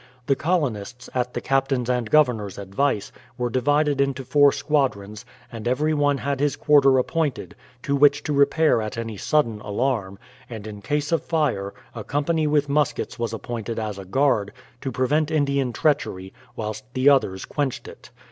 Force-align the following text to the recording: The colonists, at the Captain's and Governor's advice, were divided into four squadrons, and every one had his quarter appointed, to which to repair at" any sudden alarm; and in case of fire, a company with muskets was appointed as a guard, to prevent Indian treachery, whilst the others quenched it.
The 0.25 0.35
colonists, 0.35 1.11
at 1.13 1.35
the 1.35 1.41
Captain's 1.41 1.87
and 1.87 2.09
Governor's 2.09 2.57
advice, 2.57 3.11
were 3.37 3.51
divided 3.51 4.01
into 4.01 4.23
four 4.25 4.51
squadrons, 4.51 5.25
and 5.51 5.67
every 5.67 5.93
one 5.93 6.17
had 6.17 6.39
his 6.39 6.55
quarter 6.55 6.97
appointed, 6.97 7.53
to 7.83 7.95
which 7.95 8.23
to 8.23 8.33
repair 8.33 8.81
at" 8.81 8.97
any 8.97 9.15
sudden 9.15 9.61
alarm; 9.63 10.17
and 10.49 10.65
in 10.65 10.81
case 10.81 11.11
of 11.11 11.21
fire, 11.23 11.75
a 11.93 12.03
company 12.03 12.47
with 12.47 12.67
muskets 12.67 13.19
was 13.19 13.31
appointed 13.31 13.77
as 13.77 13.99
a 13.99 14.05
guard, 14.05 14.53
to 14.81 14.91
prevent 14.91 15.29
Indian 15.29 15.71
treachery, 15.71 16.33
whilst 16.55 16.91
the 16.95 17.07
others 17.07 17.45
quenched 17.45 17.87
it. 17.87 18.09